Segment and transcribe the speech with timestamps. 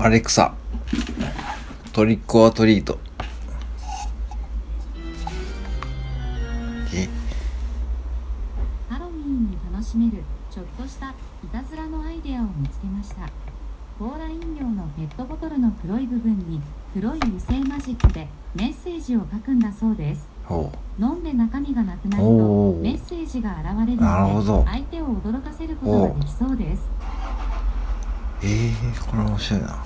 [0.00, 0.54] アレクサ。
[1.92, 3.00] トリックオアトリート。
[6.94, 7.08] え？
[8.88, 10.22] ハロウィーンに楽しめる
[10.52, 11.14] ちょっとしたい
[11.52, 13.28] たずらのアイデアを見つけました。
[13.98, 16.60] コーラ飲料のペットボトルの黒い部分に
[16.94, 20.28] 黒い油性マジックでメッセージを書くんだそうです。
[20.44, 20.70] ほ
[21.00, 26.88] 飲んで中身がなくなるとメッセージが現れるので相手を驚かせることができそうです
[28.42, 29.84] ええー、これ面白いな。